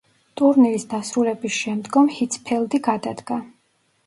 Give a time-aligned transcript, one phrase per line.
[0.39, 3.41] ტურნირის დასრულების შემდგომ ჰიცფელდი გადადგა.